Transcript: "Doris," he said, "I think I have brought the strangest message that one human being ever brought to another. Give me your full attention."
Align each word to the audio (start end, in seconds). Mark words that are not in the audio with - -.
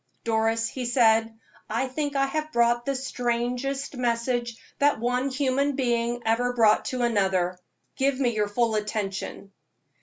"Doris," 0.23 0.67
he 0.67 0.85
said, 0.85 1.31
"I 1.69 1.87
think 1.87 2.15
I 2.15 2.25
have 2.25 2.51
brought 2.51 2.87
the 2.87 2.95
strangest 2.95 3.95
message 3.95 4.57
that 4.79 4.99
one 4.99 5.29
human 5.29 5.75
being 5.75 6.23
ever 6.25 6.53
brought 6.53 6.85
to 6.85 7.03
another. 7.03 7.59
Give 7.97 8.19
me 8.19 8.33
your 8.35 8.47
full 8.47 8.73
attention." 8.73 9.51